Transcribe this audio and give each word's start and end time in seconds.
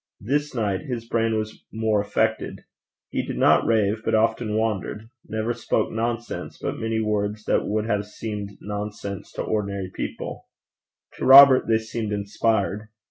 This 0.21 0.55
night 0.55 0.81
his 0.87 1.07
brain 1.07 1.37
was 1.37 1.63
more 1.71 2.01
affected. 2.01 2.61
He 3.11 3.23
did 3.23 3.37
not 3.37 3.67
rave, 3.67 4.01
but 4.03 4.15
often 4.15 4.55
wandered; 4.57 5.11
never 5.27 5.53
spoke 5.53 5.91
nonsense, 5.91 6.57
but 6.59 6.79
many 6.79 6.99
words 6.99 7.43
that 7.43 7.67
would 7.67 7.85
have 7.85 8.07
seemed 8.07 8.57
nonsense 8.61 9.31
to 9.33 9.43
ordinary 9.43 9.91
people: 9.93 10.47
to 11.19 11.25
Robert 11.25 11.67
they 11.67 11.77
seemed 11.77 12.11
inspired. 12.13 12.89